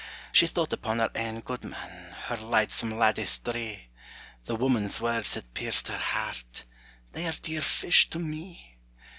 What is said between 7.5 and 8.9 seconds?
fish to me!"